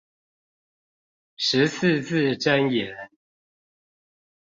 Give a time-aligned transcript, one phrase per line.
[1.35, 3.11] 十四字真言